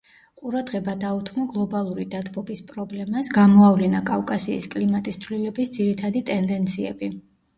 ყურადღება 0.41 0.93
დაუთმო 1.01 1.43
გლობალური 1.51 2.05
დათბობის 2.13 2.63
პრობლემას, 2.71 3.29
გამოავლინა 3.37 4.01
კავკასიის 4.09 4.67
კლიმატის 4.77 5.23
ცვლილების 5.27 5.75
ძირითადი 5.77 6.27
ტენდენციები. 6.31 7.11